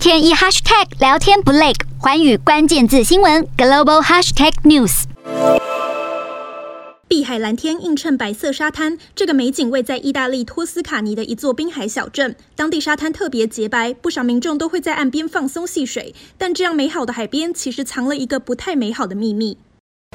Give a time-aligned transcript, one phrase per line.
[0.00, 5.04] 天一 hashtag 聊天不累，寰宇关键字新闻 global hashtag news。
[7.06, 12.34] 碧海蓝天映衬白色沙滩，这个美景位在意大利托斯卡尼的一座滨海小镇。
[12.56, 16.14] 当地沙滩特别洁白，不少民众都会在岸边放松戏水。
[16.38, 19.58] 但这样美好的海边，其实藏了一个不太美好的秘密。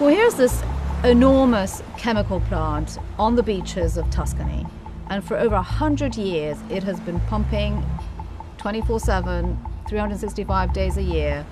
[0.02, 0.64] Well, here's this
[1.04, 4.66] enormous chemical plant on the beaches of Tuscany,
[5.12, 7.84] and for over a hundred years, it has been pumping
[8.60, 9.44] 24/7,
[9.88, 11.44] 365 days a year.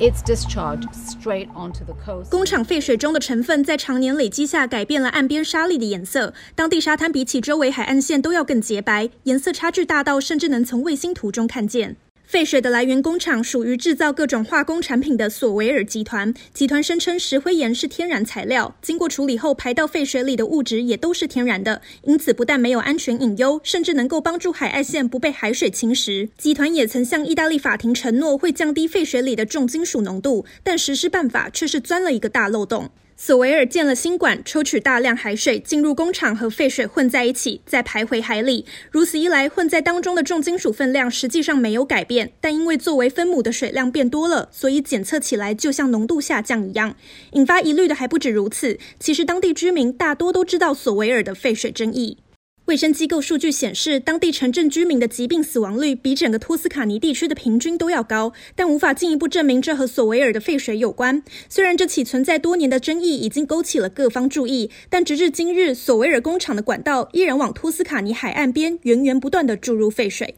[0.00, 2.30] It's discharged straight onto the coast.
[2.30, 6.34] 工厂废水中的成分在常年累积下，改变了岸边沙粒的颜色。
[6.56, 11.96] 当地沙滩比起周围海岸线都要更洁白，颜色差距大到甚至能从卫星图中看见。
[12.26, 16.32] 废水的来源工厂属于制造各种化工产品的索维尔集团。
[16.52, 26.28] 集团声称石灰岩是天然材料，经过处理后排到废水里的物质也都是天然的，因此不但没有安全隐忧，甚至能够帮助海岸线不被海水侵蚀。
[26.36, 32.90] 集团也曾向意大利法庭承诺会降低废水里的重金属浓度，但实施办法却是钻了一个大漏洞。
[33.16, 38.66] 索维尔建了新管，抽取大量海水进入工厂和废水混在一起，再排回海里。
[38.90, 46.96] 如此一来，混在当中的重金属分量实际上没有改变，但因为作为分母的水量变多了，所以检测起来就像浓度下降一样。
[47.32, 52.18] 引发疑虑的还不止如此，其实当地居民大多都知道索维尔的废水争议。
[52.66, 61.22] 卫生机构数据显示，当地城镇居民的疾病死亡率比整个托斯卡尼地区的平均都要高，但无法进一步证明这和索维尔的废水有关。
[61.50, 70.34] 虽然这起存在多年的争议已经勾起了各方注意，但直至今日，索维尔工厂的管道依然往托斯卡尼海岸边源源不断地注入废水。